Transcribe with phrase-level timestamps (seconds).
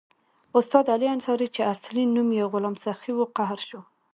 [0.59, 3.81] استاد علي انصاري چې اصلي نوم یې غلام سخي وو قهر شو.